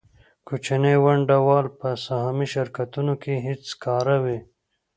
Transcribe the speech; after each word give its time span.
کوچني 0.47 0.93
ونډه 1.03 1.37
وال 1.47 1.67
په 1.79 1.87
سهامي 2.05 2.47
شرکتونو 2.53 3.13
کې 3.23 3.43
هېڅکاره 3.47 4.15
وي 4.23 4.39